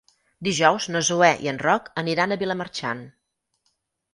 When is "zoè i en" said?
1.09-1.61